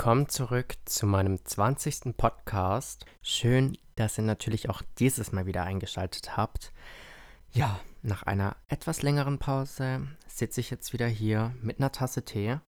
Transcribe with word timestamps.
willkommen 0.00 0.30
zurück 0.30 0.76
zu 0.86 1.04
meinem 1.04 1.44
20. 1.44 2.16
Podcast. 2.16 3.04
Schön, 3.20 3.76
dass 3.96 4.16
ihr 4.16 4.24
natürlich 4.24 4.70
auch 4.70 4.80
dieses 4.98 5.30
Mal 5.30 5.44
wieder 5.44 5.64
eingeschaltet 5.64 6.38
habt. 6.38 6.72
Ja, 7.52 7.78
nach 8.00 8.22
einer 8.22 8.56
etwas 8.66 9.02
längeren 9.02 9.38
Pause 9.38 10.08
sitze 10.26 10.62
ich 10.62 10.70
jetzt 10.70 10.94
wieder 10.94 11.06
hier 11.06 11.54
mit 11.60 11.80
einer 11.80 11.92
Tasse 11.92 12.24
Tee. 12.24 12.60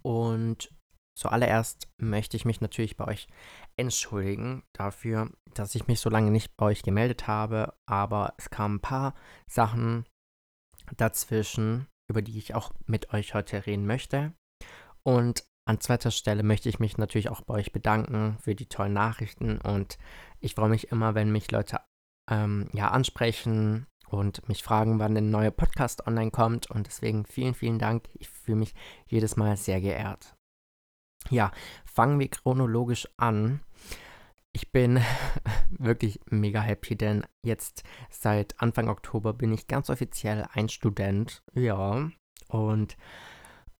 Und 0.00 0.72
zuallererst 1.14 1.86
möchte 1.98 2.38
ich 2.38 2.46
mich 2.46 2.62
natürlich 2.62 2.96
bei 2.96 3.06
euch 3.06 3.28
entschuldigen 3.76 4.62
dafür, 4.72 5.30
dass 5.52 5.74
ich 5.74 5.86
mich 5.86 6.00
so 6.00 6.08
lange 6.08 6.30
nicht 6.30 6.56
bei 6.56 6.64
euch 6.64 6.82
gemeldet 6.82 7.26
habe, 7.26 7.74
aber 7.86 8.32
es 8.38 8.48
kamen 8.48 8.76
ein 8.76 8.80
paar 8.80 9.14
Sachen 9.50 10.06
dazwischen, 10.96 11.88
über 12.12 12.22
die 12.22 12.36
ich 12.38 12.54
auch 12.54 12.72
mit 12.86 13.12
euch 13.14 13.34
heute 13.34 13.66
reden 13.66 13.86
möchte. 13.86 14.34
Und 15.02 15.44
an 15.64 15.80
zweiter 15.80 16.10
Stelle 16.10 16.42
möchte 16.42 16.68
ich 16.68 16.78
mich 16.78 16.98
natürlich 16.98 17.30
auch 17.30 17.40
bei 17.40 17.54
euch 17.54 17.72
bedanken 17.72 18.36
für 18.40 18.54
die 18.54 18.68
tollen 18.68 18.92
Nachrichten 18.92 19.58
und 19.58 19.98
ich 20.40 20.54
freue 20.54 20.68
mich 20.68 20.90
immer, 20.90 21.14
wenn 21.14 21.32
mich 21.32 21.50
Leute 21.50 21.80
ähm, 22.30 22.68
ja 22.72 22.90
ansprechen 22.90 23.86
und 24.08 24.46
mich 24.48 24.62
fragen, 24.62 24.98
wann 24.98 25.16
ein 25.16 25.30
neuer 25.30 25.50
Podcast 25.50 26.06
online 26.06 26.30
kommt 26.30 26.70
und 26.70 26.86
deswegen 26.86 27.24
vielen, 27.24 27.54
vielen 27.54 27.78
Dank. 27.78 28.08
Ich 28.14 28.28
fühle 28.28 28.58
mich 28.58 28.74
jedes 29.06 29.36
Mal 29.36 29.56
sehr 29.56 29.80
geehrt. 29.80 30.36
Ja, 31.30 31.52
fangen 31.84 32.18
wir 32.18 32.28
chronologisch 32.28 33.08
an. 33.16 33.60
Ich 34.54 34.70
bin 34.70 35.00
wirklich 35.70 36.20
mega 36.26 36.60
happy, 36.60 36.96
denn 36.96 37.24
jetzt 37.42 37.84
seit 38.10 38.60
Anfang 38.60 38.88
Oktober 38.88 39.32
bin 39.32 39.52
ich 39.52 39.66
ganz 39.66 39.88
offiziell 39.88 40.46
ein 40.52 40.68
Student. 40.68 41.42
Ja, 41.54 42.10
und 42.48 42.96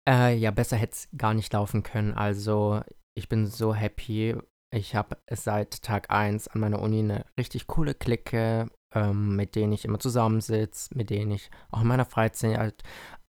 äh, 0.07 0.35
ja, 0.35 0.51
besser 0.51 0.77
hätte 0.77 0.93
es 0.93 1.09
gar 1.15 1.33
nicht 1.33 1.53
laufen 1.53 1.83
können. 1.83 2.13
Also, 2.13 2.81
ich 3.15 3.29
bin 3.29 3.45
so 3.45 3.73
happy. 3.73 4.35
Ich 4.71 4.95
habe 4.95 5.17
seit 5.29 5.83
Tag 5.83 6.09
1 6.09 6.47
an 6.47 6.59
meiner 6.59 6.81
Uni 6.81 6.99
eine 6.99 7.25
richtig 7.37 7.67
coole 7.67 7.93
Clique, 7.93 8.67
ähm, 8.93 9.35
mit 9.35 9.55
denen 9.55 9.73
ich 9.73 9.85
immer 9.85 9.99
zusammensitze, 9.99 10.89
mit 10.95 11.11
denen 11.11 11.31
ich 11.31 11.51
auch 11.69 11.81
in 11.81 11.87
meiner 11.87 12.05
Freizeit 12.05 12.81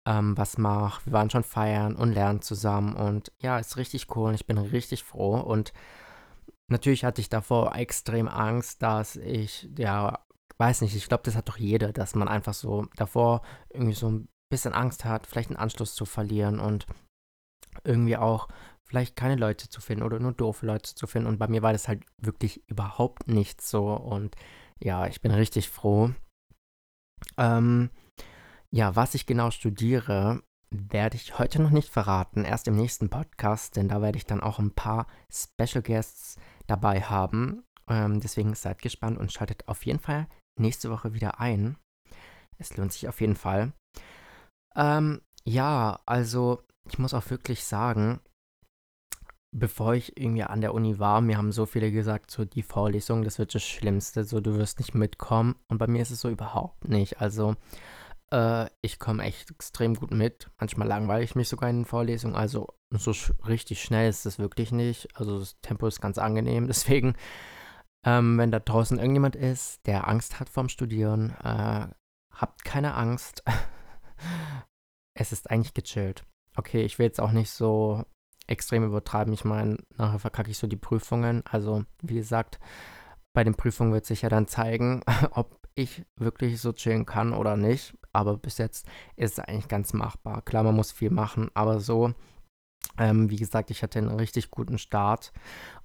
ähm, 0.05 0.37
was 0.37 0.57
mache. 0.59 1.05
Wir 1.05 1.13
waren 1.13 1.31
schon 1.31 1.43
feiern 1.43 1.95
und 1.95 2.13
lernen 2.13 2.41
zusammen 2.41 2.95
und 2.95 3.31
ja, 3.39 3.57
ist 3.57 3.77
richtig 3.77 4.15
cool 4.15 4.29
und 4.29 4.35
ich 4.35 4.45
bin 4.45 4.57
richtig 4.57 5.03
froh 5.03 5.37
und 5.39 5.73
natürlich 6.69 7.05
hatte 7.05 7.21
ich 7.21 7.29
davor 7.29 7.75
extrem 7.75 8.27
Angst, 8.27 8.81
dass 8.81 9.15
ich, 9.15 9.69
ja, 9.77 10.25
weiß 10.57 10.81
nicht, 10.81 10.95
ich 10.95 11.07
glaube, 11.07 11.23
das 11.23 11.35
hat 11.35 11.49
doch 11.49 11.57
jeder, 11.57 11.93
dass 11.93 12.15
man 12.15 12.27
einfach 12.27 12.53
so 12.53 12.85
davor 12.95 13.41
irgendwie 13.69 13.95
so 13.95 14.09
ein 14.09 14.27
bisschen 14.49 14.73
Angst 14.73 15.05
hat, 15.05 15.25
vielleicht 15.27 15.49
einen 15.49 15.57
Anschluss 15.57 15.95
zu 15.95 16.05
verlieren 16.05 16.59
und 16.59 16.85
irgendwie 17.83 18.17
auch 18.17 18.47
vielleicht 18.83 19.15
keine 19.15 19.35
Leute 19.35 19.69
zu 19.69 19.81
finden 19.81 20.03
oder 20.03 20.19
nur 20.19 20.33
doofe 20.33 20.65
Leute 20.65 20.93
zu 20.93 21.07
finden. 21.07 21.27
Und 21.27 21.39
bei 21.39 21.47
mir 21.47 21.61
war 21.63 21.73
das 21.73 21.87
halt 21.87 22.03
wirklich 22.17 22.67
überhaupt 22.69 23.27
nicht 23.27 23.61
so. 23.61 23.91
Und 23.93 24.35
ja, 24.79 25.07
ich 25.07 25.21
bin 25.21 25.31
richtig 25.31 25.69
froh. 25.69 26.11
Ähm, 27.37 27.89
ja, 28.69 28.95
was 28.95 29.15
ich 29.15 29.25
genau 29.25 29.49
studiere, 29.49 30.43
werde 30.69 31.15
ich 31.15 31.37
heute 31.39 31.61
noch 31.61 31.69
nicht 31.69 31.89
verraten, 31.89 32.45
erst 32.45 32.67
im 32.67 32.75
nächsten 32.75 33.09
Podcast, 33.09 33.75
denn 33.75 33.87
da 33.87 34.01
werde 34.01 34.17
ich 34.17 34.25
dann 34.25 34.41
auch 34.41 34.59
ein 34.59 34.71
paar 34.71 35.07
Special 35.31 35.83
Guests 35.83 36.37
dabei 36.67 37.01
haben. 37.01 37.63
Ähm, 37.87 38.19
deswegen 38.19 38.55
seid 38.55 38.81
gespannt 38.81 39.17
und 39.17 39.31
schaltet 39.31 39.67
auf 39.67 39.85
jeden 39.85 39.99
Fall 39.99 40.27
nächste 40.59 40.89
Woche 40.89 41.13
wieder 41.13 41.39
ein. 41.39 41.77
Es 42.57 42.77
lohnt 42.77 42.93
sich 42.93 43.07
auf 43.07 43.21
jeden 43.21 43.35
Fall. 43.35 43.73
Ähm, 44.75 45.21
ja, 45.43 45.99
also 46.05 46.63
ich 46.89 46.99
muss 46.99 47.13
auch 47.13 47.29
wirklich 47.29 47.63
sagen, 47.63 48.19
bevor 49.53 49.93
ich 49.93 50.17
irgendwie 50.17 50.43
an 50.43 50.61
der 50.61 50.73
Uni 50.73 50.99
war, 50.99 51.21
mir 51.21 51.37
haben 51.37 51.51
so 51.51 51.65
viele 51.65 51.91
gesagt, 51.91 52.31
so 52.31 52.43
die 52.43 52.63
Vorlesung, 52.63 53.23
das 53.23 53.39
wird 53.39 53.53
das 53.53 53.63
Schlimmste, 53.63 54.23
so 54.23 54.41
du 54.41 54.55
wirst 54.55 54.79
nicht 54.79 54.95
mitkommen. 54.95 55.55
Und 55.67 55.77
bei 55.77 55.87
mir 55.87 56.01
ist 56.01 56.11
es 56.11 56.21
so 56.21 56.29
überhaupt 56.29 56.87
nicht. 56.87 57.21
Also 57.21 57.55
äh, 58.33 58.69
ich 58.81 58.99
komme 58.99 59.23
echt 59.23 59.51
extrem 59.51 59.93
gut 59.93 60.11
mit. 60.11 60.49
Manchmal 60.59 60.87
langweile 60.87 61.23
ich 61.23 61.35
mich 61.35 61.47
sogar 61.47 61.69
in 61.69 61.79
den 61.81 61.85
Vorlesungen. 61.85 62.35
Also 62.35 62.73
so 62.89 63.13
richtig 63.47 63.81
schnell 63.81 64.09
ist 64.09 64.25
es 64.25 64.39
wirklich 64.39 64.71
nicht. 64.71 65.07
Also 65.15 65.39
das 65.39 65.59
Tempo 65.61 65.87
ist 65.87 66.01
ganz 66.01 66.17
angenehm. 66.17 66.67
Deswegen, 66.67 67.15
ähm, 68.05 68.37
wenn 68.37 68.51
da 68.51 68.59
draußen 68.59 68.97
irgendjemand 68.97 69.35
ist, 69.35 69.85
der 69.85 70.07
Angst 70.07 70.39
hat 70.39 70.49
vorm 70.49 70.67
Studieren, 70.67 71.29
äh, 71.43 71.87
habt 72.31 72.65
keine 72.65 72.95
Angst. 72.95 73.43
es 75.13 75.31
ist 75.31 75.51
eigentlich 75.51 75.75
gechillt. 75.75 76.25
Okay, 76.55 76.83
ich 76.83 76.97
will 76.99 77.05
jetzt 77.05 77.21
auch 77.21 77.31
nicht 77.31 77.51
so 77.51 78.03
extrem 78.47 78.83
übertreiben. 78.83 79.33
Ich 79.33 79.45
meine, 79.45 79.77
nachher 79.95 80.19
verkacke 80.19 80.51
ich 80.51 80.57
so 80.57 80.67
die 80.67 80.75
Prüfungen. 80.75 81.43
Also, 81.45 81.85
wie 82.01 82.15
gesagt, 82.15 82.59
bei 83.33 83.43
den 83.43 83.55
Prüfungen 83.55 83.93
wird 83.93 84.05
sich 84.05 84.23
ja 84.23 84.29
dann 84.29 84.47
zeigen, 84.47 85.01
ob 85.31 85.59
ich 85.75 86.03
wirklich 86.17 86.59
so 86.59 86.73
chillen 86.73 87.05
kann 87.05 87.33
oder 87.33 87.57
nicht. 87.57 87.95
Aber 88.13 88.37
bis 88.37 88.57
jetzt 88.57 88.87
ist 89.15 89.33
es 89.33 89.39
eigentlich 89.39 89.67
ganz 89.67 89.93
machbar. 89.93 90.41
Klar, 90.43 90.63
man 90.63 90.75
muss 90.75 90.91
viel 90.91 91.09
machen, 91.09 91.49
aber 91.53 91.79
so, 91.79 92.13
ähm, 92.97 93.29
wie 93.29 93.37
gesagt, 93.37 93.71
ich 93.71 93.81
hatte 93.81 93.99
einen 93.99 94.19
richtig 94.19 94.51
guten 94.51 94.77
Start 94.77 95.33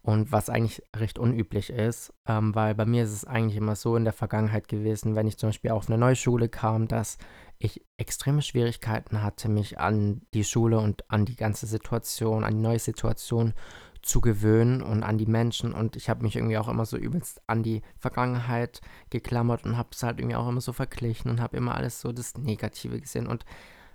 und 0.03 0.31
was 0.31 0.51
eigentlich 0.51 0.83
recht 0.95 1.19
unüblich 1.19 1.71
ist, 1.71 2.13
ähm, 2.27 2.55
weil 2.55 2.75
bei 2.75 2.85
mir 2.85 3.05
ist 3.05 3.13
es 3.13 3.25
eigentlich 3.25 3.57
immer 3.57 3.77
so 3.77 3.97
in 3.97 4.05
der 4.05 4.13
Vergangenheit 4.13 4.69
gewesen, 4.69 5.15
wenn 5.15 5.27
ich 5.27 5.39
zum 5.39 5.49
Beispiel 5.49 5.71
auf 5.71 5.89
eine 5.89 5.97
neue 5.99 6.17
Schule 6.17 6.49
kam, 6.49 6.87
dass 6.87 7.17
ich 7.59 7.85
extreme 7.97 8.43
Schwierigkeiten 8.43 9.23
hatte, 9.23 9.49
mich 9.49 9.81
an 9.81 10.23
die 10.35 10.45
Schule 10.45 10.79
und 10.79 11.11
an 11.11 11.25
die 11.25 11.37
ganze 11.37 11.67
Situation, 11.67 12.45
an 12.45 12.55
die 12.55 12.63
neue 12.63 12.79
Situation 12.79 13.55
zu 14.03 14.21
gewöhnen 14.21 14.83
und 14.83 15.03
an 15.03 15.19
die 15.19 15.27
Menschen. 15.27 15.73
Und 15.73 15.97
ich 15.97 16.09
habe 16.09 16.23
mich 16.23 16.37
irgendwie 16.37 16.59
auch 16.59 16.69
immer 16.69 16.87
so 16.87 16.97
übelst 16.97 17.41
an 17.47 17.63
die 17.63 17.83
Vergangenheit 17.99 18.81
geklammert 19.11 19.65
und 19.65 19.77
habe 19.77 19.91
es 19.93 20.03
halt 20.03 20.19
irgendwie 20.19 20.37
auch 20.37 20.49
immer 20.49 20.61
so 20.61 20.73
verglichen 20.73 21.31
und 21.31 21.41
habe 21.41 21.57
immer 21.57 21.75
alles 21.75 22.01
so 22.01 22.13
das 22.13 22.37
Negative 22.37 23.01
gesehen. 23.01 23.27
Und 23.27 23.45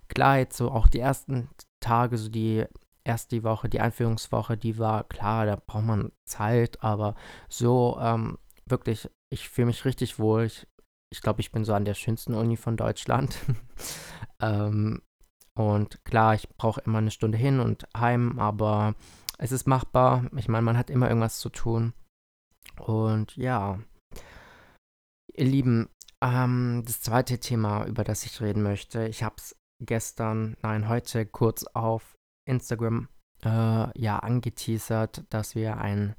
klar, 0.07 0.37
jetzt 0.37 0.57
so 0.57 0.71
auch 0.71 0.87
die 0.87 0.99
ersten 0.99 1.49
Tage, 1.79 2.17
so 2.17 2.29
die 2.29 2.65
erste 3.03 3.43
Woche, 3.43 3.69
die 3.69 3.81
Einführungswoche, 3.81 4.57
die 4.57 4.77
war 4.77 5.03
klar, 5.03 5.45
da 5.45 5.55
braucht 5.55 5.83
man 5.83 6.11
Zeit, 6.25 6.81
aber 6.83 7.15
so 7.49 7.97
ähm, 8.01 8.37
wirklich, 8.65 9.09
ich 9.29 9.49
fühle 9.49 9.67
mich 9.67 9.83
richtig 9.83 10.19
wohl. 10.19 10.45
Ich 10.45 10.67
ich 11.13 11.21
glaube, 11.21 11.41
ich 11.41 11.51
bin 11.51 11.63
so 11.63 11.75
an 11.75 11.85
der 11.85 11.93
schönsten 11.93 12.33
Uni 12.33 12.57
von 12.57 12.75
Deutschland. 12.75 13.37
ähm, 14.41 15.01
und 15.53 16.03
klar, 16.05 16.33
ich 16.33 16.49
brauche 16.57 16.81
immer 16.81 16.97
eine 16.97 17.11
Stunde 17.11 17.37
hin 17.37 17.59
und 17.59 17.85
heim, 17.95 18.39
aber 18.39 18.95
es 19.43 19.51
ist 19.51 19.67
machbar. 19.67 20.29
Ich 20.37 20.47
meine, 20.47 20.63
man 20.63 20.77
hat 20.77 20.89
immer 20.89 21.09
irgendwas 21.09 21.39
zu 21.39 21.49
tun. 21.49 21.93
Und 22.79 23.35
ja, 23.35 23.77
ihr 25.33 25.45
Lieben, 25.45 25.89
ähm, 26.23 26.83
das 26.85 27.01
zweite 27.01 27.39
Thema, 27.39 27.85
über 27.85 28.05
das 28.05 28.25
ich 28.25 28.39
reden 28.39 28.63
möchte, 28.63 29.05
ich 29.05 29.21
habe 29.21 29.35
es 29.37 29.57
gestern, 29.81 30.55
nein, 30.61 30.87
heute 30.87 31.25
kurz 31.25 31.65
auf 31.73 32.15
Instagram 32.47 33.09
äh, 33.43 33.99
ja 33.99 34.19
angeteasert, 34.19 35.25
dass 35.29 35.55
wir 35.55 35.77
ein 35.77 36.15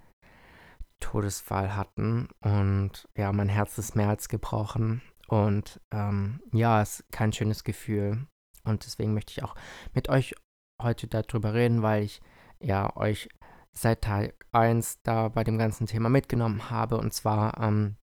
Todesfall 1.00 1.75
hatten 1.75 2.29
und 2.43 3.09
ja, 3.17 3.32
mein 3.32 3.49
Herz 3.49 3.79
ist 3.79 3.97
mehr 3.97 4.11
als 4.11 4.29
gebrochen 4.29 5.00
und 5.29 5.81
ähm, 5.93 6.43
ja, 6.53 6.82
es 6.82 7.00
ist 7.00 7.12
kein 7.12 7.32
schönes 7.32 7.65
Gefühl 7.65 8.26
und 8.65 8.85
deswegen 8.85 9.15
möchte 9.15 9.32
ich 9.32 9.43
auch 9.43 9.55
mit 9.94 10.11
euch 10.11 10.35
heute 10.82 11.06
darüber 11.09 11.55
reden, 11.55 11.82
weil 11.82 12.05
ich 12.05 12.21
ja 12.64 12.96
euch 12.96 13.28
seit 13.72 14.02
Tag 14.02 14.46
1 14.52 15.02
da 15.02 15.28
bei 15.28 15.44
dem 15.44 15.58
ganzen 15.58 15.87
Thema 15.87 16.08
mitgenommen 16.08 16.70
habe. 16.70 16.96
Und 16.96 17.12
zwar 17.12 17.61
ähm, 17.61 17.96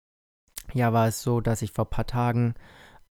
ja, 0.73 0.93
war 0.93 1.07
es 1.07 1.21
so, 1.21 1.41
dass 1.41 1.61
ich 1.61 1.71
vor 1.71 1.85
ein 1.85 1.89
paar 1.89 2.07
Tagen 2.07 2.55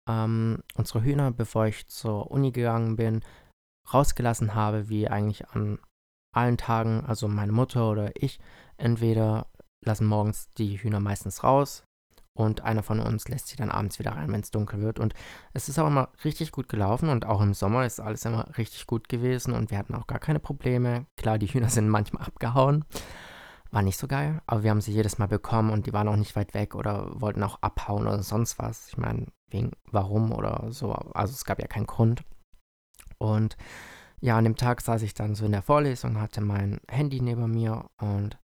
ähm, 0.08 0.62
unsere 0.74 1.02
Hühner, 1.02 1.30
bevor 1.30 1.66
ich 1.66 1.86
zur 1.88 2.30
Uni 2.30 2.52
gegangen 2.52 2.96
bin, 2.96 3.22
rausgelassen 3.92 4.54
habe, 4.54 4.88
wie 4.88 5.08
eigentlich 5.08 5.48
an 5.48 5.78
allen 6.34 6.56
Tagen, 6.56 7.04
also 7.06 7.28
meine 7.28 7.52
Mutter 7.52 7.90
oder 7.90 8.10
ich, 8.14 8.40
entweder 8.76 9.46
lassen 9.84 10.06
morgens 10.06 10.50
die 10.50 10.78
Hühner 10.78 11.00
meistens 11.00 11.44
raus 11.44 11.84
und 12.36 12.62
einer 12.62 12.82
von 12.82 13.00
uns 13.00 13.28
lässt 13.28 13.48
sie 13.48 13.56
dann 13.56 13.70
abends 13.70 13.98
wieder 13.98 14.12
rein, 14.12 14.30
wenn 14.32 14.40
es 14.40 14.50
dunkel 14.50 14.80
wird. 14.80 14.98
Und 14.98 15.14
es 15.52 15.68
ist 15.68 15.78
auch 15.78 15.86
immer 15.86 16.08
richtig 16.24 16.50
gut 16.52 16.68
gelaufen 16.68 17.08
und 17.08 17.26
auch 17.26 17.40
im 17.40 17.54
Sommer 17.54 17.86
ist 17.86 18.00
alles 18.00 18.24
immer 18.24 18.48
richtig 18.58 18.86
gut 18.86 19.08
gewesen 19.08 19.54
und 19.54 19.70
wir 19.70 19.78
hatten 19.78 19.94
auch 19.94 20.06
gar 20.06 20.18
keine 20.18 20.40
Probleme. 20.40 21.06
Klar, 21.16 21.38
die 21.38 21.46
Hühner 21.46 21.68
sind 21.70 21.88
manchmal 21.88 22.26
abgehauen. 22.26 22.84
War 23.70 23.82
nicht 23.82 23.98
so 23.98 24.06
geil, 24.06 24.40
aber 24.46 24.62
wir 24.62 24.70
haben 24.70 24.80
sie 24.80 24.92
jedes 24.92 25.18
Mal 25.18 25.26
bekommen 25.26 25.70
und 25.70 25.86
die 25.86 25.92
waren 25.92 26.08
auch 26.08 26.16
nicht 26.16 26.36
weit 26.36 26.54
weg 26.54 26.74
oder 26.74 27.20
wollten 27.20 27.42
auch 27.42 27.58
abhauen 27.60 28.06
oder 28.06 28.22
sonst 28.22 28.58
was. 28.58 28.88
Ich 28.88 28.96
meine, 28.96 29.26
wegen 29.48 29.72
warum 29.90 30.32
oder 30.32 30.66
so. 30.70 30.92
Also 30.92 31.32
es 31.32 31.44
gab 31.44 31.60
ja 31.60 31.66
keinen 31.66 31.86
Grund. 31.86 32.22
Und 33.18 33.56
ja, 34.20 34.38
an 34.38 34.44
dem 34.44 34.56
Tag 34.56 34.80
saß 34.80 35.02
ich 35.02 35.14
dann 35.14 35.34
so 35.34 35.44
in 35.44 35.52
der 35.52 35.62
Vorlesung, 35.62 36.20
hatte 36.20 36.40
mein 36.40 36.80
Handy 36.88 37.20
neben 37.20 37.50
mir 37.50 37.86
und 37.98 38.38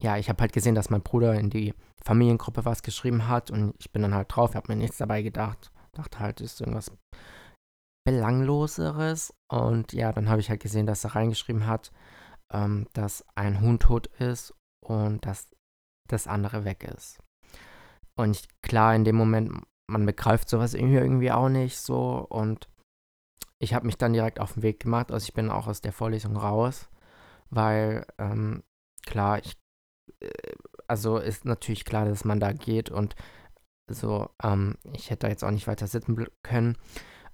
ja, 0.00 0.16
ich 0.16 0.28
habe 0.28 0.40
halt 0.40 0.52
gesehen, 0.52 0.74
dass 0.74 0.90
mein 0.90 1.02
Bruder 1.02 1.34
in 1.34 1.50
die 1.50 1.74
Familiengruppe 2.04 2.64
was 2.64 2.82
geschrieben 2.82 3.28
hat 3.28 3.50
und 3.50 3.74
ich 3.78 3.92
bin 3.92 4.02
dann 4.02 4.14
halt 4.14 4.34
drauf, 4.34 4.54
habe 4.54 4.72
mir 4.72 4.76
nichts 4.76 4.98
dabei 4.98 5.22
gedacht. 5.22 5.72
Dachte 5.92 6.18
halt, 6.20 6.40
ist 6.40 6.60
irgendwas 6.60 6.92
Belangloseres. 8.06 9.34
Und 9.48 9.92
ja, 9.92 10.12
dann 10.12 10.28
habe 10.28 10.40
ich 10.40 10.48
halt 10.48 10.60
gesehen, 10.60 10.86
dass 10.86 11.04
er 11.04 11.16
reingeschrieben 11.16 11.66
hat, 11.66 11.90
ähm, 12.52 12.86
dass 12.92 13.24
ein 13.34 13.60
Huhn 13.60 13.78
tot 13.78 14.06
ist 14.18 14.54
und 14.84 15.26
dass 15.26 15.48
das 16.08 16.26
andere 16.26 16.64
weg 16.64 16.84
ist. 16.84 17.18
Und 18.16 18.36
ich, 18.36 18.48
klar, 18.62 18.94
in 18.94 19.04
dem 19.04 19.16
Moment, 19.16 19.62
man 19.90 20.06
begreift 20.06 20.48
sowas 20.48 20.74
irgendwie, 20.74 20.96
irgendwie 20.96 21.32
auch 21.32 21.48
nicht 21.48 21.78
so. 21.78 22.24
Und 22.28 22.68
ich 23.58 23.74
habe 23.74 23.86
mich 23.86 23.98
dann 23.98 24.12
direkt 24.12 24.38
auf 24.38 24.54
den 24.54 24.62
Weg 24.62 24.80
gemacht. 24.80 25.10
Also 25.10 25.24
ich 25.24 25.34
bin 25.34 25.50
auch 25.50 25.66
aus 25.66 25.80
der 25.80 25.92
Vorlesung 25.92 26.36
raus, 26.36 26.88
weil 27.50 28.06
ähm, 28.18 28.62
klar, 29.04 29.38
ich, 29.38 29.56
also 30.86 31.18
ist 31.18 31.44
natürlich 31.44 31.84
klar, 31.84 32.06
dass 32.06 32.24
man 32.24 32.40
da 32.40 32.52
geht 32.52 32.90
und 32.90 33.14
so, 33.88 34.30
ähm, 34.42 34.76
ich 34.92 35.10
hätte 35.10 35.26
da 35.26 35.28
jetzt 35.28 35.44
auch 35.44 35.50
nicht 35.50 35.66
weiter 35.66 35.86
sitzen 35.86 36.16
können. 36.42 36.76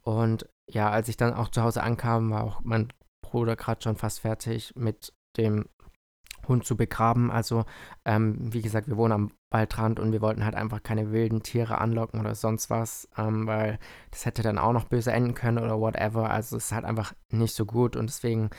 Und 0.03 0.49
ja, 0.69 0.91
als 0.91 1.09
ich 1.09 1.17
dann 1.17 1.35
auch 1.35 1.49
zu 1.49 1.63
Hause 1.63 1.83
ankam, 1.83 2.31
war 2.31 2.45
auch 2.45 2.61
mein 2.63 2.93
Bruder 3.23 3.57
gerade 3.57 3.83
schon 3.83 3.97
fast 3.97 4.21
fertig 4.21 4.75
mit 4.77 5.15
dem 5.37 5.67
Hund 6.49 6.65
zu 6.67 6.77
begraben. 6.77 7.31
Also, 7.31 7.65
ähm, 8.05 8.53
wie 8.53 8.63
gesagt, 8.63 8.89
wir 8.89 8.97
wohnen 8.97 9.13
am 9.13 9.33
Waldrand 9.51 10.01
und 10.01 10.13
wir 10.13 10.21
wollten 10.21 10.45
halt 10.45 10.55
einfach 10.55 10.83
keine 10.83 11.13
wilden 11.13 11.43
Tiere 11.43 11.79
anlocken 11.79 12.21
oder 12.21 12.35
sonst 12.35 12.69
was, 12.69 13.09
ähm, 13.17 13.47
weil 13.47 13.79
das 14.11 14.27
hätte 14.27 14.43
dann 14.43 14.59
auch 14.59 14.73
noch 14.73 14.85
böse 14.85 15.13
enden 15.13 15.35
können 15.35 15.59
oder 15.59 15.79
whatever. 15.81 16.31
Also, 16.31 16.57
es 16.57 16.67
ist 16.67 16.73
halt 16.73 16.85
einfach 16.85 17.15
nicht 17.31 17.55
so 17.55 17.65
gut 17.65 17.97
und 17.97 18.07
deswegen 18.07 18.51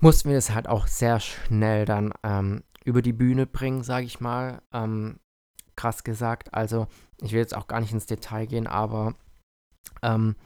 mussten 0.00 0.30
wir 0.30 0.38
es 0.38 0.54
halt 0.54 0.68
auch 0.68 0.86
sehr 0.86 1.20
schnell 1.20 1.84
dann 1.84 2.12
ähm, 2.22 2.62
über 2.86 3.02
die 3.02 3.12
Bühne 3.12 3.46
bringen, 3.46 3.82
sage 3.82 4.06
ich 4.06 4.20
mal. 4.20 4.62
Ähm, 4.72 5.18
krass 5.74 6.04
gesagt. 6.04 6.54
Also, 6.54 6.86
ich 7.20 7.32
will 7.32 7.40
jetzt 7.40 7.56
auch 7.56 7.66
gar 7.66 7.80
nicht 7.80 7.92
ins 7.92 8.06
Detail 8.06 8.46
gehen, 8.46 8.66
aber 8.66 9.14
ähm, 10.02 10.36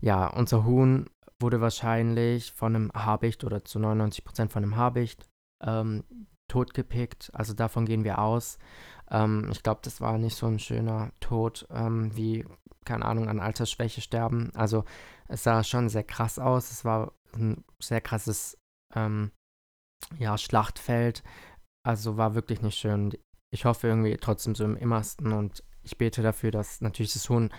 ja, 0.00 0.26
unser 0.26 0.64
Huhn 0.64 1.08
wurde 1.40 1.60
wahrscheinlich 1.60 2.52
von 2.52 2.74
einem 2.74 2.92
Habicht 2.92 3.44
oder 3.44 3.64
zu 3.64 3.78
99% 3.78 4.48
von 4.48 4.62
einem 4.62 4.76
Habicht 4.76 5.28
ähm, 5.62 6.04
totgepickt. 6.48 7.30
Also 7.34 7.54
davon 7.54 7.86
gehen 7.86 8.04
wir 8.04 8.18
aus. 8.18 8.58
Ähm, 9.10 9.48
ich 9.52 9.62
glaube, 9.62 9.80
das 9.82 10.00
war 10.00 10.18
nicht 10.18 10.36
so 10.36 10.46
ein 10.46 10.58
schöner 10.58 11.12
Tod 11.20 11.66
ähm, 11.70 12.14
wie, 12.16 12.44
keine 12.84 13.04
Ahnung, 13.04 13.28
an 13.28 13.40
Altersschwäche 13.40 14.00
sterben. 14.00 14.50
Also 14.54 14.84
es 15.28 15.42
sah 15.42 15.62
schon 15.62 15.88
sehr 15.88 16.04
krass 16.04 16.38
aus. 16.38 16.70
Es 16.70 16.84
war 16.84 17.12
ein 17.34 17.64
sehr 17.80 18.00
krasses 18.00 18.58
ähm, 18.94 19.30
ja, 20.18 20.38
Schlachtfeld. 20.38 21.22
Also 21.86 22.16
war 22.16 22.34
wirklich 22.34 22.62
nicht 22.62 22.78
schön. 22.78 23.12
Ich 23.52 23.64
hoffe 23.64 23.86
irgendwie 23.86 24.16
trotzdem 24.16 24.54
so 24.54 24.64
im 24.64 24.76
Immersten 24.76 25.32
und 25.32 25.62
ich 25.84 25.96
bete 25.96 26.20
dafür, 26.20 26.50
dass 26.50 26.80
natürlich 26.80 27.12
das 27.12 27.28
Huhn 27.28 27.50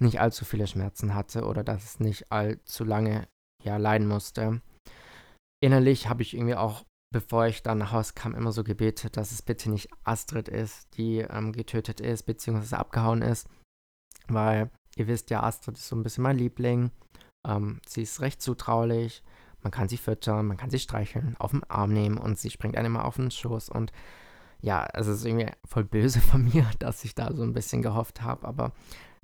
nicht 0.00 0.20
allzu 0.20 0.44
viele 0.44 0.66
Schmerzen 0.66 1.14
hatte 1.14 1.44
oder 1.44 1.62
dass 1.62 1.84
es 1.84 2.00
nicht 2.00 2.32
allzu 2.32 2.84
lange 2.84 3.28
ja, 3.62 3.76
leiden 3.76 4.08
musste. 4.08 4.60
Innerlich 5.62 6.08
habe 6.08 6.22
ich 6.22 6.34
irgendwie 6.34 6.56
auch 6.56 6.84
bevor 7.10 7.46
ich 7.46 7.62
dann 7.62 7.78
nach 7.78 7.92
Hause 7.92 8.12
kam, 8.14 8.34
immer 8.34 8.52
so 8.52 8.64
gebetet, 8.64 9.16
dass 9.16 9.32
es 9.32 9.42
bitte 9.42 9.70
nicht 9.70 9.88
Astrid 10.04 10.48
ist, 10.48 10.88
die 10.96 11.18
ähm, 11.18 11.52
getötet 11.52 12.00
ist, 12.00 12.24
beziehungsweise 12.24 12.78
abgehauen 12.78 13.22
ist. 13.22 13.48
Weil 14.26 14.70
ihr 14.96 15.06
wisst 15.06 15.30
ja, 15.30 15.42
Astrid 15.42 15.78
ist 15.78 15.88
so 15.88 15.96
ein 15.96 16.02
bisschen 16.02 16.22
mein 16.22 16.36
Liebling. 16.36 16.90
Ähm, 17.46 17.80
sie 17.86 18.02
ist 18.02 18.20
recht 18.20 18.42
zutraulich. 18.42 19.22
Man 19.62 19.70
kann 19.70 19.88
sie 19.88 19.96
füttern, 19.96 20.46
man 20.46 20.56
kann 20.56 20.70
sie 20.70 20.78
streicheln, 20.78 21.36
auf 21.38 21.50
den 21.50 21.64
Arm 21.64 21.92
nehmen 21.92 22.18
und 22.18 22.38
sie 22.38 22.50
springt 22.50 22.76
einem 22.76 22.94
immer 22.94 23.04
auf 23.04 23.16
den 23.16 23.30
Schoß. 23.30 23.68
Und 23.70 23.92
ja, 24.60 24.82
also 24.82 25.12
es 25.12 25.18
ist 25.18 25.24
irgendwie 25.24 25.50
voll 25.64 25.84
böse 25.84 26.20
von 26.30 26.44
mir, 26.44 26.66
dass 26.78 27.04
ich 27.04 27.14
da 27.14 27.32
so 27.32 27.42
ein 27.42 27.52
bisschen 27.52 27.82
gehofft 27.82 28.22
habe. 28.22 28.46
Aber 28.46 28.72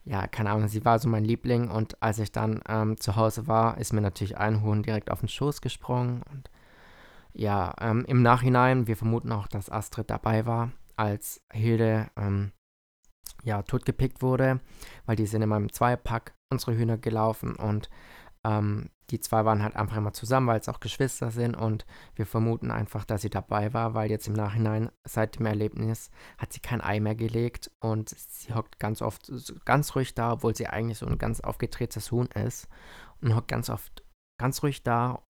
ja, 0.04 0.26
keine 0.26 0.50
Ahnung, 0.50 0.68
sie 0.68 0.84
war 0.84 0.98
so 0.98 1.08
mein 1.08 1.24
Liebling. 1.24 1.70
Und 1.70 2.02
als 2.02 2.18
ich 2.18 2.32
dann 2.32 2.62
ähm, 2.68 2.98
zu 2.98 3.16
Hause 3.16 3.46
war, 3.46 3.78
ist 3.78 3.92
mir 3.92 4.00
natürlich 4.00 4.36
ein 4.36 4.62
Huhn 4.62 4.82
direkt 4.82 5.10
auf 5.10 5.20
den 5.20 5.28
Schoß 5.28 5.60
gesprungen. 5.60 6.22
Und 6.30 6.50
ja, 7.32 7.74
ähm, 7.80 8.04
im 8.06 8.22
Nachhinein, 8.22 8.86
wir 8.86 8.96
vermuten 8.96 9.32
auch, 9.32 9.46
dass 9.46 9.70
Astrid 9.70 10.10
dabei 10.10 10.46
war, 10.46 10.72
als 10.96 11.42
Hilde 11.52 12.08
ähm, 12.16 12.52
ja, 13.42 13.62
totgepickt 13.62 14.22
wurde, 14.22 14.60
weil 15.06 15.16
die 15.16 15.26
sind 15.26 15.42
immer 15.42 15.56
im 15.56 15.72
Zweipack 15.72 16.34
unsere 16.50 16.76
Hühner 16.76 16.98
gelaufen 16.98 17.56
und 17.56 17.90
ähm, 18.44 18.90
die 19.10 19.20
zwei 19.20 19.44
waren 19.44 19.62
halt 19.62 19.76
einfach 19.76 19.96
immer 19.96 20.12
zusammen, 20.12 20.46
weil 20.46 20.60
es 20.60 20.68
auch 20.68 20.80
Geschwister 20.80 21.30
sind 21.30 21.54
und 21.54 21.84
wir 22.14 22.26
vermuten 22.26 22.70
einfach, 22.70 23.04
dass 23.04 23.22
sie 23.22 23.30
dabei 23.30 23.72
war, 23.74 23.94
weil 23.94 24.10
jetzt 24.10 24.28
im 24.28 24.34
Nachhinein 24.34 24.90
seit 25.04 25.38
dem 25.38 25.46
Erlebnis 25.46 26.10
hat 26.38 26.52
sie 26.52 26.60
kein 26.60 26.80
Ei 26.80 27.00
mehr 27.00 27.14
gelegt 27.14 27.70
und 27.80 28.08
sie 28.08 28.54
hockt 28.54 28.78
ganz 28.78 29.02
oft 29.02 29.30
ganz 29.64 29.94
ruhig 29.94 30.14
da, 30.14 30.32
obwohl 30.32 30.56
sie 30.56 30.68
eigentlich 30.68 30.98
so 30.98 31.06
ein 31.06 31.18
ganz 31.18 31.40
aufgedrehtes 31.40 32.10
Huhn 32.12 32.26
ist 32.28 32.68
und 33.20 33.34
hockt 33.34 33.48
ganz 33.48 33.68
oft 33.70 34.04
ganz 34.40 34.62
ruhig 34.62 34.82
da 34.82 35.22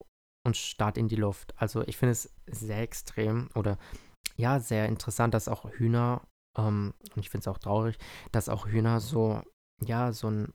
und 0.46 0.56
starrt 0.56 0.98
in 0.98 1.08
die 1.08 1.16
Luft. 1.16 1.54
Also 1.56 1.82
ich 1.82 1.96
finde 1.96 2.12
es 2.12 2.34
sehr 2.46 2.80
extrem 2.80 3.48
oder 3.54 3.78
ja, 4.36 4.60
sehr 4.60 4.86
interessant, 4.86 5.34
dass 5.34 5.48
auch 5.48 5.70
Hühner, 5.70 6.22
ähm, 6.56 6.94
und 7.14 7.20
ich 7.20 7.30
finde 7.30 7.42
es 7.42 7.48
auch 7.48 7.58
traurig, 7.58 7.98
dass 8.32 8.48
auch 8.48 8.66
Hühner 8.66 9.00
so, 9.00 9.42
ja, 9.84 10.12
so 10.12 10.28
ein 10.28 10.52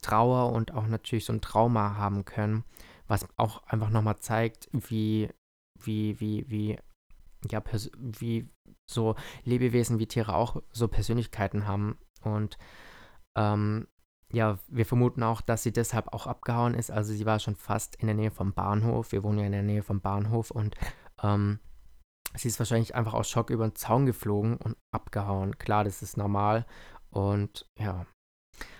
Trauer 0.00 0.52
und 0.52 0.72
auch 0.72 0.86
natürlich 0.86 1.24
so 1.24 1.32
ein 1.32 1.40
Trauma 1.40 1.96
haben 1.96 2.24
können, 2.24 2.64
was 3.06 3.26
auch 3.36 3.62
einfach 3.64 3.90
nochmal 3.90 4.18
zeigt, 4.18 4.68
wie, 4.72 5.28
wie, 5.78 6.18
wie, 6.20 6.48
wie, 6.48 6.78
ja, 7.50 7.62
wie 7.98 8.48
so 8.90 9.14
Lebewesen 9.44 9.98
wie 9.98 10.06
Tiere 10.06 10.34
auch 10.34 10.62
so 10.70 10.88
Persönlichkeiten 10.88 11.66
haben. 11.66 11.98
Und 12.22 12.58
ähm, 13.36 13.86
ja, 14.32 14.58
wir 14.68 14.86
vermuten 14.86 15.22
auch, 15.22 15.42
dass 15.42 15.62
sie 15.62 15.72
deshalb 15.72 16.12
auch 16.12 16.26
abgehauen 16.26 16.74
ist. 16.74 16.90
Also 16.90 17.12
sie 17.12 17.26
war 17.26 17.38
schon 17.38 17.56
fast 17.56 17.96
in 17.96 18.06
der 18.06 18.16
Nähe 18.16 18.30
vom 18.30 18.54
Bahnhof. 18.54 19.12
Wir 19.12 19.22
wohnen 19.22 19.38
ja 19.38 19.46
in 19.46 19.52
der 19.52 19.62
Nähe 19.62 19.82
vom 19.82 20.00
Bahnhof 20.00 20.50
und 20.50 20.74
ähm, 21.22 21.58
sie 22.34 22.48
ist 22.48 22.58
wahrscheinlich 22.58 22.94
einfach 22.94 23.14
aus 23.14 23.28
Schock 23.28 23.50
über 23.50 23.68
den 23.68 23.74
Zaun 23.74 24.06
geflogen 24.06 24.56
und 24.56 24.76
abgehauen. 24.90 25.58
Klar, 25.58 25.84
das 25.84 26.02
ist 26.02 26.16
normal. 26.16 26.66
Und 27.10 27.66
ja. 27.78 28.06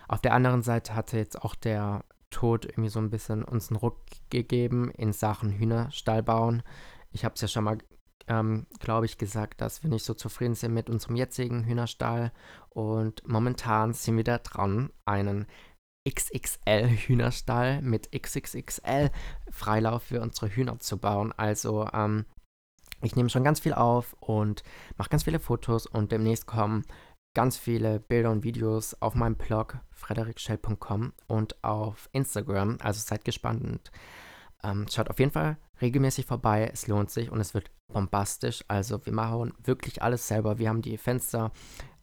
Auf 0.07 0.21
der 0.21 0.33
anderen 0.33 0.61
Seite 0.61 0.95
hatte 0.95 1.17
jetzt 1.17 1.41
auch 1.41 1.55
der 1.55 2.03
Tod 2.29 2.65
irgendwie 2.65 2.89
so 2.89 2.99
ein 2.99 3.09
bisschen 3.09 3.43
uns 3.43 3.69
einen 3.69 3.77
Ruck 3.77 3.99
gegeben 4.29 4.91
in 4.91 5.13
Sachen 5.13 5.51
Hühnerstall 5.51 6.23
bauen. 6.23 6.63
Ich 7.11 7.25
habe 7.25 7.35
es 7.35 7.41
ja 7.41 7.47
schon 7.47 7.63
mal 7.63 7.77
ähm, 8.27 8.67
glaube 8.79 9.05
ich, 9.05 9.17
gesagt, 9.17 9.61
dass 9.61 9.83
wir 9.83 9.89
nicht 9.89 10.05
so 10.05 10.13
zufrieden 10.13 10.55
sind 10.55 10.73
mit 10.73 10.89
unserem 10.89 11.15
jetzigen 11.15 11.65
Hühnerstall. 11.65 12.31
Und 12.69 13.27
momentan 13.27 13.93
sind 13.93 14.17
wir 14.17 14.23
da 14.23 14.37
dran, 14.37 14.91
einen 15.05 15.45
XXL 16.09 16.89
Hühnerstall 16.89 17.81
mit 17.81 18.11
XXXL 18.11 19.09
Freilauf 19.51 20.03
für 20.03 20.21
unsere 20.21 20.49
Hühner 20.49 20.79
zu 20.79 20.97
bauen. 20.97 21.33
Also 21.33 21.87
ähm, 21.93 22.25
ich 23.01 23.15
nehme 23.15 23.29
schon 23.29 23.43
ganz 23.43 23.59
viel 23.59 23.73
auf 23.73 24.15
und 24.19 24.63
mache 24.97 25.09
ganz 25.09 25.23
viele 25.23 25.39
Fotos 25.39 25.85
und 25.85 26.11
demnächst 26.11 26.45
kommen 26.45 26.83
ganz 27.33 27.57
viele 27.57 27.99
Bilder 27.99 28.31
und 28.31 28.43
Videos 28.43 28.95
auf 29.01 29.15
meinem 29.15 29.35
Blog 29.35 29.77
frederikschell.com 29.91 31.13
und 31.27 31.63
auf 31.63 32.09
Instagram. 32.11 32.77
Also 32.81 33.01
seid 33.01 33.25
gespannt 33.25 33.91
ähm, 34.63 34.85
schaut 34.89 35.09
auf 35.09 35.19
jeden 35.19 35.31
Fall 35.31 35.57
regelmäßig 35.81 36.25
vorbei. 36.25 36.69
Es 36.71 36.87
lohnt 36.87 37.11
sich 37.11 37.29
und 37.29 37.39
es 37.39 37.53
wird 37.53 37.69
bombastisch. 37.91 38.63
Also 38.67 39.05
wir 39.05 39.13
machen 39.13 39.53
wirklich 39.63 40.01
alles 40.01 40.27
selber. 40.27 40.57
Wir 40.57 40.69
haben 40.69 40.81
die 40.81 40.97
Fenster 40.97 41.51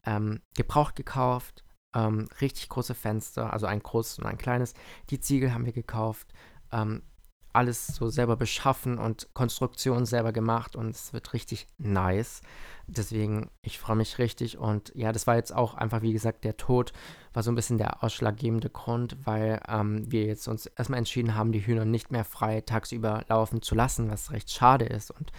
ähm, 0.05 0.41
gebraucht 0.55 0.97
gekauft. 0.97 1.65
Ähm, 1.95 2.29
richtig 2.41 2.69
große 2.69 2.95
Fenster, 2.95 3.53
also 3.53 3.67
ein 3.67 3.83
großes 3.83 4.19
und 4.19 4.27
ein 4.27 4.39
kleines. 4.39 4.75
Die 5.09 5.19
Ziegel 5.19 5.53
haben 5.53 5.67
wir 5.67 5.73
gekauft. 5.73 6.33
Ähm, 6.71 7.03
alles 7.53 7.87
so 7.89 8.09
selber 8.09 8.37
beschaffen 8.37 8.99
und 8.99 9.29
Konstruktion 9.35 10.07
selber 10.07 10.33
gemacht 10.33 10.77
und 10.77 10.91
es 10.91 11.13
wird 11.13 11.33
richtig 11.33 11.67
nice. 11.79 12.43
Deswegen, 12.87 13.51
ich 13.63 13.79
freue 13.79 13.97
mich 13.97 14.19
richtig 14.19 14.59
und 14.59 14.93
ja, 14.95 15.13
das 15.13 15.27
war 15.27 15.37
jetzt 15.37 15.55
auch 15.55 15.75
einfach, 15.75 16.03
wie 16.03 16.13
gesagt, 16.13 16.45
der 16.45 16.57
Tod 16.57 16.93
war 17.33 17.43
so 17.43 17.51
ein 17.51 17.55
bisschen 17.55 17.79
der 17.79 18.03
ausschlaggebende 18.03 18.71
Grund, 18.71 19.17
weil 19.25 19.61
ähm, 19.69 20.11
wir 20.11 20.25
jetzt 20.25 20.49
uns 20.49 20.67
erstmal 20.67 20.99
entschieden 20.99 21.35
haben, 21.35 21.53
die 21.53 21.65
Hühner 21.65 21.85
nicht 21.85 22.11
mehr 22.11 22.25
frei 22.25 22.61
tagsüber 22.61 23.25
laufen 23.29 23.63
zu 23.63 23.75
lassen, 23.75 24.11
was 24.11 24.33
recht 24.33 24.51
schade 24.51 24.87
ist 24.87 25.11
und 25.11 25.31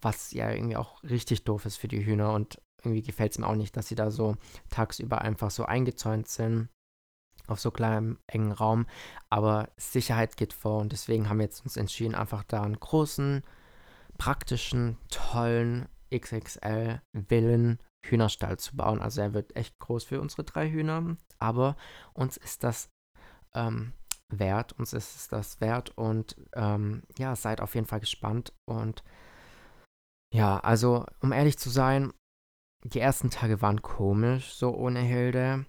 was 0.00 0.32
ja 0.32 0.50
irgendwie 0.50 0.76
auch 0.76 1.02
richtig 1.02 1.44
doof 1.44 1.66
ist 1.66 1.76
für 1.76 1.88
die 1.88 2.04
Hühner 2.04 2.32
und 2.32 2.60
irgendwie 2.82 3.02
gefällt 3.02 3.32
es 3.32 3.38
mir 3.38 3.46
auch 3.46 3.56
nicht, 3.56 3.76
dass 3.76 3.88
sie 3.88 3.94
da 3.94 4.10
so 4.10 4.36
tagsüber 4.70 5.20
einfach 5.22 5.50
so 5.50 5.64
eingezäunt 5.64 6.28
sind 6.28 6.68
auf 7.48 7.60
so 7.60 7.70
kleinem 7.70 8.18
engen 8.26 8.52
Raum. 8.52 8.86
Aber 9.30 9.68
Sicherheit 9.76 10.36
geht 10.36 10.52
vor 10.52 10.80
und 10.80 10.92
deswegen 10.92 11.28
haben 11.28 11.38
wir 11.38 11.46
jetzt 11.46 11.64
uns 11.64 11.76
entschieden, 11.76 12.14
einfach 12.14 12.44
da 12.44 12.62
einen 12.62 12.78
großen, 12.78 13.42
praktischen, 14.18 14.96
tollen 15.10 15.88
XXL 16.14 17.00
Villen 17.28 17.78
Hühnerstall 18.04 18.58
zu 18.58 18.76
bauen. 18.76 19.00
Also 19.00 19.20
er 19.20 19.34
wird 19.34 19.56
echt 19.56 19.78
groß 19.78 20.04
für 20.04 20.20
unsere 20.20 20.44
drei 20.44 20.70
Hühner, 20.70 21.16
aber 21.38 21.76
uns 22.14 22.36
ist 22.36 22.62
das 22.64 22.90
ähm, 23.54 23.92
wert, 24.28 24.72
uns 24.72 24.92
ist 24.92 25.16
es 25.16 25.28
das 25.28 25.60
wert 25.60 25.90
und 25.96 26.36
ähm, 26.54 27.02
ja, 27.18 27.36
seid 27.36 27.60
auf 27.60 27.74
jeden 27.74 27.86
Fall 27.86 28.00
gespannt 28.00 28.52
und 28.64 29.02
ja, 30.34 30.58
also 30.58 31.06
um 31.20 31.32
ehrlich 31.32 31.58
zu 31.58 31.70
sein, 31.70 32.12
die 32.84 33.00
ersten 33.00 33.30
Tage 33.30 33.62
waren 33.62 33.82
komisch, 33.82 34.52
so 34.54 34.74
ohne 34.74 35.00
Hilde 35.00 35.66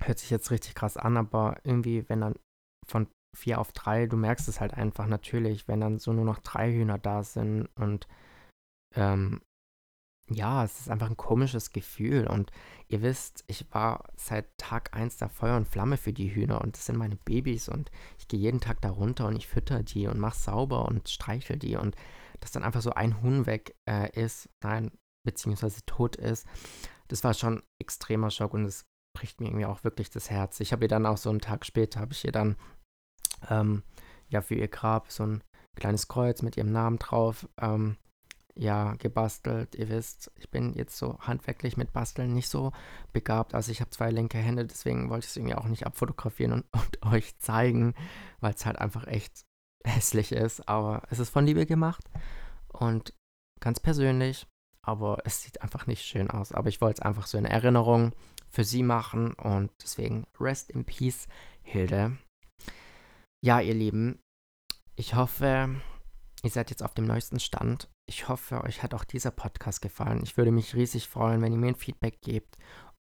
hört 0.00 0.18
sich 0.18 0.30
jetzt 0.30 0.50
richtig 0.50 0.74
krass 0.74 0.96
an, 0.96 1.16
aber 1.16 1.58
irgendwie, 1.64 2.08
wenn 2.08 2.20
dann 2.20 2.34
von 2.86 3.08
vier 3.36 3.60
auf 3.60 3.72
drei, 3.72 4.06
du 4.06 4.16
merkst 4.16 4.48
es 4.48 4.60
halt 4.60 4.74
einfach 4.74 5.06
natürlich, 5.06 5.68
wenn 5.68 5.80
dann 5.80 5.98
so 5.98 6.12
nur 6.12 6.24
noch 6.24 6.38
drei 6.38 6.72
Hühner 6.72 6.98
da 6.98 7.22
sind 7.22 7.68
und 7.76 8.06
ähm, 8.94 9.40
ja, 10.28 10.64
es 10.64 10.80
ist 10.80 10.90
einfach 10.90 11.08
ein 11.08 11.16
komisches 11.16 11.70
Gefühl 11.70 12.26
und 12.26 12.50
ihr 12.88 13.00
wisst, 13.00 13.44
ich 13.46 13.72
war 13.72 14.08
seit 14.16 14.58
Tag 14.58 14.96
1 14.96 15.18
da 15.18 15.28
Feuer 15.28 15.56
und 15.56 15.68
Flamme 15.68 15.96
für 15.96 16.12
die 16.12 16.34
Hühner 16.34 16.62
und 16.62 16.76
das 16.76 16.86
sind 16.86 16.96
meine 16.96 17.16
Babys 17.16 17.68
und 17.68 17.92
ich 18.18 18.26
gehe 18.26 18.40
jeden 18.40 18.60
Tag 18.60 18.80
da 18.80 18.90
runter 18.90 19.28
und 19.28 19.36
ich 19.36 19.46
fütter 19.46 19.84
die 19.84 20.08
und 20.08 20.18
mache 20.18 20.38
sauber 20.38 20.86
und 20.86 21.08
streichel 21.08 21.58
die 21.58 21.76
und 21.76 21.94
dass 22.40 22.50
dann 22.50 22.64
einfach 22.64 22.82
so 22.82 22.90
ein 22.90 23.22
Huhn 23.22 23.46
weg 23.46 23.76
äh, 23.88 24.10
ist, 24.20 24.48
nein, 24.64 24.90
beziehungsweise 25.24 25.84
tot 25.86 26.16
ist, 26.16 26.46
das 27.08 27.22
war 27.22 27.34
schon 27.34 27.62
extremer 27.80 28.30
Schock 28.30 28.52
und 28.52 28.64
es 28.64 28.84
bricht 29.16 29.40
mir 29.40 29.46
irgendwie 29.46 29.64
auch 29.64 29.82
wirklich 29.82 30.10
das 30.10 30.28
Herz. 30.28 30.60
Ich 30.60 30.72
habe 30.72 30.84
ihr 30.84 30.88
dann 30.88 31.06
auch 31.06 31.16
so 31.16 31.30
einen 31.30 31.40
Tag 31.40 31.64
später, 31.64 32.00
habe 32.00 32.12
ich 32.12 32.24
ihr 32.24 32.32
dann 32.32 32.56
ähm, 33.48 33.82
ja 34.28 34.42
für 34.42 34.54
ihr 34.54 34.68
Grab 34.68 35.10
so 35.10 35.24
ein 35.24 35.42
kleines 35.74 36.06
Kreuz 36.06 36.42
mit 36.42 36.58
ihrem 36.58 36.70
Namen 36.70 36.98
drauf 36.98 37.48
ähm, 37.58 37.96
ja, 38.54 38.94
gebastelt. 38.94 39.74
Ihr 39.74 39.88
wisst, 39.88 40.30
ich 40.36 40.50
bin 40.50 40.74
jetzt 40.74 40.98
so 40.98 41.18
handwerklich 41.20 41.78
mit 41.78 41.94
Basteln 41.94 42.34
nicht 42.34 42.50
so 42.50 42.72
begabt. 43.12 43.54
Also 43.54 43.72
ich 43.72 43.80
habe 43.80 43.90
zwei 43.90 44.10
linke 44.10 44.38
Hände, 44.38 44.66
deswegen 44.66 45.08
wollte 45.08 45.24
ich 45.24 45.30
es 45.30 45.36
irgendwie 45.36 45.54
auch 45.54 45.66
nicht 45.66 45.86
abfotografieren 45.86 46.52
und, 46.52 46.64
und 46.72 47.12
euch 47.12 47.38
zeigen, 47.38 47.94
weil 48.40 48.52
es 48.52 48.66
halt 48.66 48.78
einfach 48.78 49.06
echt 49.06 49.46
hässlich 49.82 50.32
ist. 50.32 50.68
Aber 50.68 51.02
es 51.10 51.18
ist 51.18 51.30
von 51.30 51.46
Liebe 51.46 51.64
gemacht 51.64 52.04
und 52.68 53.14
ganz 53.60 53.80
persönlich, 53.80 54.46
aber 54.82 55.18
es 55.24 55.42
sieht 55.42 55.62
einfach 55.62 55.86
nicht 55.86 56.04
schön 56.04 56.30
aus. 56.30 56.52
Aber 56.52 56.68
ich 56.68 56.82
wollte 56.82 57.00
es 57.00 57.06
einfach 57.06 57.26
so 57.26 57.38
in 57.38 57.46
Erinnerung 57.46 58.12
für 58.56 58.64
sie 58.64 58.82
machen 58.82 59.34
und 59.34 59.70
deswegen 59.82 60.24
Rest 60.40 60.70
in 60.70 60.86
Peace, 60.86 61.28
Hilde. 61.62 62.16
Ja, 63.44 63.60
ihr 63.60 63.74
Lieben, 63.74 64.18
ich 64.96 65.14
hoffe, 65.14 65.78
ihr 66.42 66.50
seid 66.50 66.70
jetzt 66.70 66.82
auf 66.82 66.94
dem 66.94 67.04
neuesten 67.04 67.38
Stand. 67.38 67.90
Ich 68.08 68.30
hoffe, 68.30 68.64
euch 68.64 68.82
hat 68.82 68.94
auch 68.94 69.04
dieser 69.04 69.30
Podcast 69.30 69.82
gefallen. 69.82 70.22
Ich 70.22 70.38
würde 70.38 70.52
mich 70.52 70.74
riesig 70.74 71.06
freuen, 71.06 71.42
wenn 71.42 71.52
ihr 71.52 71.58
mir 71.58 71.68
ein 71.68 71.74
Feedback 71.74 72.22
gebt. 72.22 72.56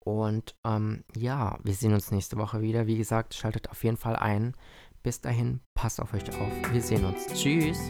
Und 0.05 0.55
ähm, 0.67 1.03
ja, 1.15 1.57
wir 1.63 1.73
sehen 1.73 1.95
uns 1.95 2.11
nächste 2.11 2.37
Woche 2.37 2.61
wieder. 2.61 2.85
Wie 2.85 2.97
gesagt, 2.97 3.33
schaltet 3.33 3.71
auf 3.71 3.83
jeden 3.83 3.97
Fall 3.97 4.17
ein. 4.17 4.55
Bis 5.01 5.19
dahin, 5.19 5.61
passt 5.73 5.99
auf 5.99 6.13
euch 6.13 6.29
auf. 6.29 6.73
Wir 6.73 6.81
sehen 6.81 7.05
uns. 7.05 7.25
Tschüss. 7.33 7.89